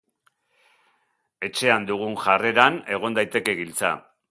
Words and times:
Etxean 1.49 1.85
dugun 1.91 2.17
jarreran 2.25 2.83
egon 2.99 3.21
daiteke 3.21 3.57
giltza. 3.63 3.97